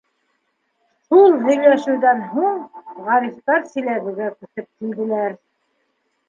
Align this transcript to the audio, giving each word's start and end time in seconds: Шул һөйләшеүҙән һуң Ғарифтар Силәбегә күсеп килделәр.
Шул 1.09 1.35
һөйләшеүҙән 1.43 2.23
һуң 2.29 2.57
Ғарифтар 3.11 3.69
Силәбегә 3.75 4.31
күсеп 4.41 4.65
килделәр. 4.73 5.39